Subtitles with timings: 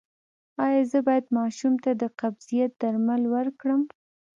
[0.65, 3.81] ایا زه باید ماشوم ته د قبضیت درمل ورکړم؟